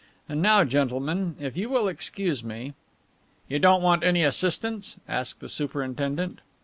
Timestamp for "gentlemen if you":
0.63-1.69